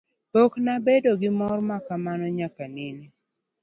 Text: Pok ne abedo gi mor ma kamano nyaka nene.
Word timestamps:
Pok 0.31 0.53
ne 0.63 0.71
abedo 0.77 1.11
gi 1.21 1.29
mor 1.39 1.57
ma 1.67 1.77
kamano 1.87 2.25
nyaka 2.37 2.65
nene. 2.75 3.05